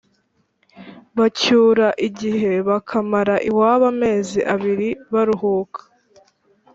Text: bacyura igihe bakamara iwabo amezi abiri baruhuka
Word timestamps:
bacyura 1.17 1.87
igihe 2.07 2.51
bakamara 2.67 3.35
iwabo 3.49 3.85
amezi 3.93 4.39
abiri 4.53 4.89
baruhuka 5.13 5.81